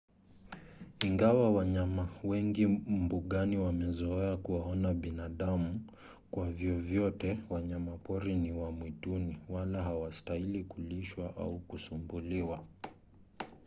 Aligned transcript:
ingawa 1.05 1.51
wanyama 1.51 2.07
wengi 2.23 2.67
mbugani 2.67 3.57
wamezoea 3.57 4.37
kuwaona 4.37 4.87
wanadamu 4.89 5.79
kwa 6.31 6.51
vyovyote 6.51 7.39
wanyapori 7.49 8.35
ni 8.35 8.51
wa 8.51 8.71
mwituni 8.71 9.37
wala 9.49 9.83
hawastahili 9.83 10.63
kulishwa 10.63 11.37
au 11.37 11.59
kusumbuliwa 11.59 12.65